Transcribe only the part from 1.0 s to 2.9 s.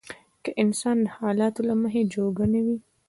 د حالاتو له مخې جوګه نه وي.